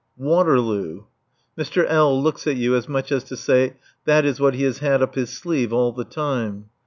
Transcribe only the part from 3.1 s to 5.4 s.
as to say that is what he has had up his